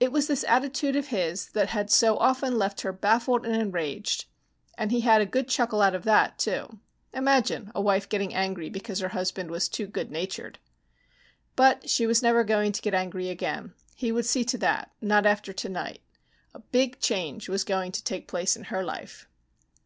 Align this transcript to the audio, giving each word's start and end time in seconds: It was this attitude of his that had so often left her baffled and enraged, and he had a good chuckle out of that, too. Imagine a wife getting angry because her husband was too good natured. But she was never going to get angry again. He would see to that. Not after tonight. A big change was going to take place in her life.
It 0.00 0.12
was 0.12 0.28
this 0.28 0.44
attitude 0.48 0.96
of 0.96 1.08
his 1.08 1.50
that 1.50 1.68
had 1.68 1.90
so 1.90 2.16
often 2.16 2.56
left 2.56 2.80
her 2.80 2.90
baffled 2.90 3.44
and 3.44 3.54
enraged, 3.54 4.24
and 4.78 4.90
he 4.90 5.00
had 5.02 5.20
a 5.20 5.26
good 5.26 5.46
chuckle 5.46 5.82
out 5.82 5.94
of 5.94 6.04
that, 6.04 6.38
too. 6.38 6.78
Imagine 7.12 7.70
a 7.74 7.82
wife 7.82 8.08
getting 8.08 8.32
angry 8.32 8.70
because 8.70 9.00
her 9.00 9.08
husband 9.10 9.50
was 9.50 9.68
too 9.68 9.86
good 9.86 10.10
natured. 10.10 10.58
But 11.54 11.90
she 11.90 12.06
was 12.06 12.22
never 12.22 12.44
going 12.44 12.72
to 12.72 12.80
get 12.80 12.94
angry 12.94 13.28
again. 13.28 13.74
He 13.94 14.10
would 14.10 14.24
see 14.24 14.42
to 14.46 14.56
that. 14.56 14.90
Not 15.02 15.26
after 15.26 15.52
tonight. 15.52 16.00
A 16.54 16.60
big 16.60 16.98
change 16.98 17.50
was 17.50 17.62
going 17.62 17.92
to 17.92 18.02
take 18.02 18.26
place 18.26 18.56
in 18.56 18.64
her 18.72 18.82
life. 18.82 19.28